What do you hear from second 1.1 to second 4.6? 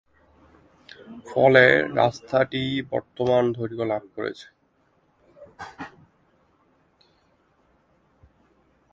ফলে রাস্তাটি বর্তমান দৈর্ঘ্য লাভ করেছে।